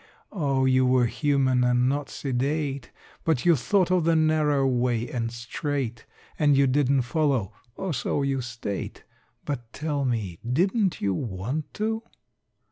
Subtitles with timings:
[0.31, 2.89] Oh, you were human and not sedate,
[3.23, 6.07] But you thought of the narrow way and straight,
[6.39, 9.03] And you didn't follow (or so you state),
[9.45, 12.01] But tell me didn't you want to?